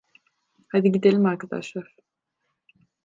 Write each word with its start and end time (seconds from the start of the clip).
Hadi 0.67 0.91
gidelim 0.91 1.25
arkadaşlar. 1.25 1.95